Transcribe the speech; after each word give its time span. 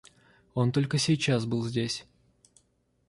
—Он 0.55 0.71
только 0.71 0.97
сейчас 0.97 1.45
был 1.45 1.61
здесь. 1.63 2.07